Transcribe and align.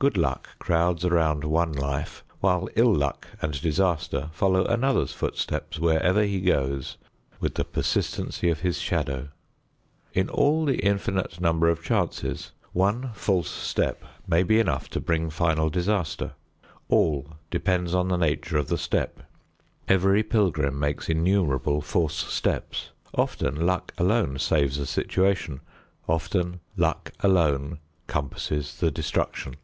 Good 0.00 0.18
luck 0.18 0.50
crowds 0.58 1.02
around 1.06 1.44
one 1.44 1.72
life, 1.72 2.22
while 2.40 2.68
ill 2.76 2.94
luck 2.94 3.26
and 3.40 3.58
disaster 3.62 4.28
follow 4.34 4.66
another's 4.66 5.14
footsteps 5.14 5.78
wherever 5.78 6.24
he 6.24 6.42
goes 6.42 6.98
with 7.40 7.54
the 7.54 7.64
persistency 7.64 8.50
of 8.50 8.60
his 8.60 8.76
shadow. 8.76 9.30
In 10.12 10.28
all 10.28 10.66
the 10.66 10.76
infinite 10.84 11.40
number 11.40 11.70
of 11.70 11.82
chances 11.82 12.52
one 12.74 13.12
false 13.14 13.48
step 13.48 14.04
may 14.26 14.42
be 14.42 14.58
enough 14.60 14.90
to 14.90 15.00
bring 15.00 15.30
final 15.30 15.70
disaster. 15.70 16.32
All 16.90 17.36
depends 17.50 17.94
on 17.94 18.08
the 18.08 18.18
nature 18.18 18.58
of 18.58 18.68
the 18.68 18.76
step. 18.76 19.20
Every 19.88 20.22
pilgrim 20.22 20.78
makes 20.78 21.08
innumerable 21.08 21.80
false 21.80 22.30
steps; 22.30 22.90
often 23.14 23.54
luck 23.64 23.94
alone 23.96 24.38
saves 24.38 24.76
the 24.76 24.84
situation; 24.84 25.62
often 26.06 26.60
luck 26.76 27.12
alone 27.20 27.78
compasses 28.06 28.80
the 28.80 28.90
destruction. 28.90 29.56